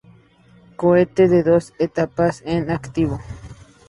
[0.77, 3.19] Cohete de dos etapas, en activo.